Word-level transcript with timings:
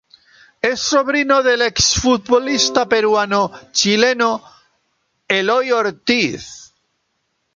Es 0.63 0.79
sobrino 0.79 1.43
del 1.43 1.61
ex-futbolista 1.61 2.89
peruano-chileno 2.89 4.41
Eloy 5.27 5.69
Ortiz. 5.73 6.73